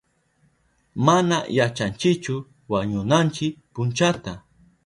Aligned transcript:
Mana 1.05 1.37
yachanchichu 1.57 2.35
wañunanchi 2.71 3.45
punchata. 3.73 4.33